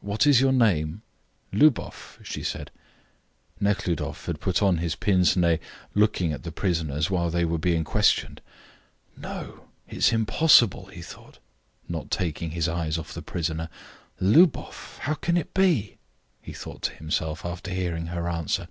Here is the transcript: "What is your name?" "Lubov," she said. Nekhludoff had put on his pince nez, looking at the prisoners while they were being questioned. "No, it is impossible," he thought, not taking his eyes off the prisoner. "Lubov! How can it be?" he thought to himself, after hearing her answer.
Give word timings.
"What 0.00 0.26
is 0.26 0.40
your 0.40 0.54
name?" 0.54 1.02
"Lubov," 1.52 2.18
she 2.24 2.42
said. 2.42 2.70
Nekhludoff 3.60 4.24
had 4.24 4.40
put 4.40 4.62
on 4.62 4.78
his 4.78 4.94
pince 4.96 5.36
nez, 5.36 5.58
looking 5.94 6.32
at 6.32 6.42
the 6.42 6.50
prisoners 6.50 7.10
while 7.10 7.28
they 7.28 7.44
were 7.44 7.58
being 7.58 7.84
questioned. 7.84 8.40
"No, 9.14 9.68
it 9.86 9.98
is 9.98 10.10
impossible," 10.10 10.86
he 10.86 11.02
thought, 11.02 11.38
not 11.86 12.10
taking 12.10 12.52
his 12.52 12.66
eyes 12.66 12.96
off 12.96 13.12
the 13.12 13.20
prisoner. 13.20 13.68
"Lubov! 14.20 14.96
How 15.00 15.12
can 15.12 15.36
it 15.36 15.52
be?" 15.52 15.98
he 16.40 16.54
thought 16.54 16.80
to 16.84 16.92
himself, 16.94 17.44
after 17.44 17.70
hearing 17.70 18.06
her 18.06 18.26
answer. 18.26 18.68